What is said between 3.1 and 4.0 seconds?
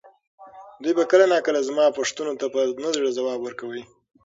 ځواب ورکاوه.